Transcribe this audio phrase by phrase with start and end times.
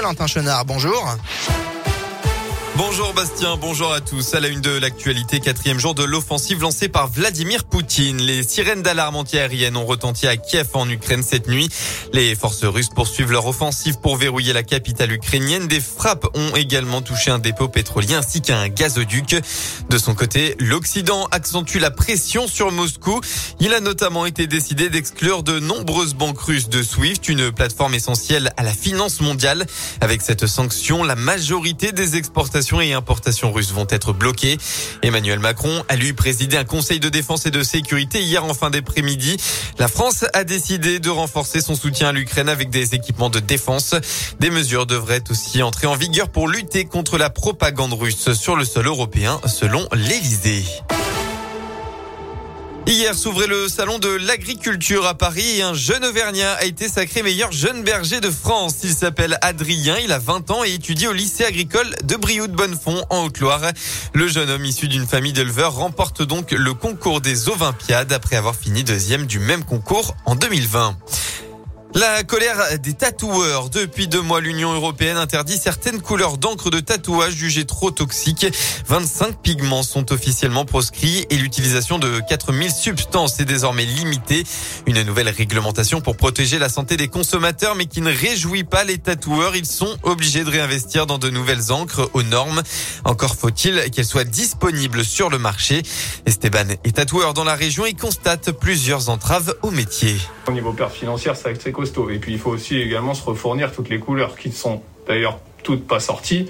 [0.00, 1.16] Valentin Chenard, bonjour.
[2.78, 4.34] Bonjour Bastien, bonjour à tous.
[4.34, 8.18] À la une de l'actualité, quatrième jour de l'offensive lancée par Vladimir Poutine.
[8.18, 11.68] Les sirènes d'alarme antiaérienne ont retenti à Kiev en Ukraine cette nuit.
[12.12, 15.66] Les forces russes poursuivent leur offensive pour verrouiller la capitale ukrainienne.
[15.66, 19.34] Des frappes ont également touché un dépôt pétrolier ainsi qu'un gazoduc.
[19.90, 23.20] De son côté, l'Occident accentue la pression sur Moscou.
[23.58, 28.52] Il a notamment été décidé d'exclure de nombreuses banques russes de SWIFT, une plateforme essentielle
[28.56, 29.66] à la finance mondiale.
[30.00, 34.58] Avec cette sanction, la majorité des exportations et importations russes vont être bloquées.
[35.02, 38.68] Emmanuel Macron a lui présidé un conseil de défense et de sécurité hier en fin
[38.68, 39.38] d'après-midi.
[39.78, 43.94] La France a décidé de renforcer son soutien à l'Ukraine avec des équipements de défense.
[44.38, 48.66] Des mesures devraient aussi entrer en vigueur pour lutter contre la propagande russe sur le
[48.66, 50.64] sol européen selon l'Élysée.
[52.88, 57.22] Hier s'ouvrait le salon de l'agriculture à Paris et un jeune Auvergnat a été sacré
[57.22, 58.76] meilleur jeune berger de France.
[58.82, 63.26] Il s'appelle Adrien, il a 20 ans et étudie au lycée agricole de Brioude-Bonnefond en
[63.26, 63.60] Haute-Loire.
[64.14, 68.56] Le jeune homme issu d'une famille d'éleveurs remporte donc le concours des Olympiades après avoir
[68.56, 70.96] fini deuxième du même concours en 2020.
[71.94, 73.70] La colère des tatoueurs.
[73.70, 78.46] Depuis deux mois, l'Union européenne interdit certaines couleurs d'encre de tatouage jugées trop toxiques.
[78.86, 84.44] 25 pigments sont officiellement proscrits et l'utilisation de 4000 substances est désormais limitée.
[84.86, 88.98] Une nouvelle réglementation pour protéger la santé des consommateurs mais qui ne réjouit pas les
[88.98, 89.56] tatoueurs.
[89.56, 92.62] Ils sont obligés de réinvestir dans de nouvelles encres aux normes.
[93.04, 95.82] Encore faut-il qu'elles soient disponibles sur le marché.
[96.26, 100.16] Esteban est tatoueur dans la région et constate plusieurs entraves au métier.
[102.10, 105.38] Et puis il faut aussi également se refournir toutes les couleurs qui ne sont d'ailleurs
[105.62, 106.48] toutes pas sorties.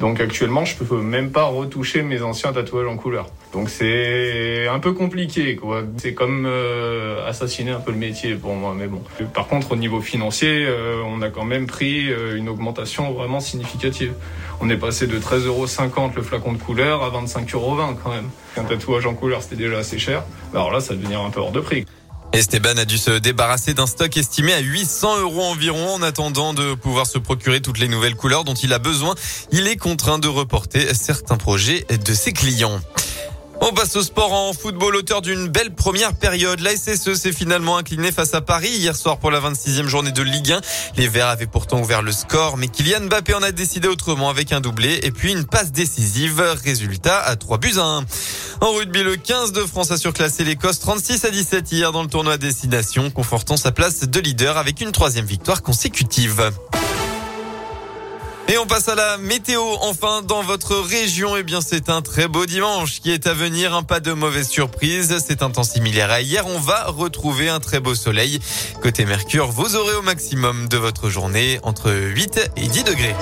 [0.00, 3.26] Donc actuellement, je peux même pas retoucher mes anciens tatouages en couleur.
[3.52, 5.82] Donc c'est un peu compliqué, quoi.
[5.96, 9.02] C'est comme euh, assassiner un peu le métier pour moi, mais bon.
[9.34, 13.40] Par contre, au niveau financier, euh, on a quand même pris euh, une augmentation vraiment
[13.40, 14.12] significative.
[14.60, 15.66] On est passé de 13,50 euros
[16.14, 18.28] le flacon de couleur à 25,20 euros quand même.
[18.56, 20.22] Un tatouage en couleur, c'était déjà assez cher.
[20.52, 21.86] Alors là, ça devenir un peu hors de prix.
[22.32, 26.74] Esteban a dû se débarrasser d'un stock estimé à 800 euros environ en attendant de
[26.74, 29.14] pouvoir se procurer toutes les nouvelles couleurs dont il a besoin.
[29.50, 32.80] Il est contraint de reporter certains projets de ses clients.
[33.60, 36.60] On passe au sport en football, auteur d'une belle première période.
[36.60, 40.22] La SSE s'est finalement incliné face à Paris hier soir pour la 26e journée de
[40.22, 40.60] Ligue 1.
[40.96, 44.52] Les Verts avaient pourtant ouvert le score, mais Kylian Mbappé en a décidé autrement avec
[44.52, 46.40] un doublé et puis une passe décisive.
[46.62, 48.04] Résultat à 3 buts à 1.
[48.60, 52.08] En rugby, le 15 de France a surclassé l'Écosse 36 à 17 hier dans le
[52.08, 56.50] tournoi Destination, confortant sa place de leader avec une troisième victoire consécutive.
[58.48, 59.62] Et on passe à la météo.
[59.82, 63.74] Enfin, dans votre région, eh bien, c'est un très beau dimanche qui est à venir.
[63.74, 65.22] Un pas de mauvaise surprise.
[65.24, 66.46] C'est un temps similaire à hier.
[66.46, 68.40] On va retrouver un très beau soleil.
[68.82, 73.14] Côté Mercure, vous aurez au maximum de votre journée entre 8 et 10 degrés.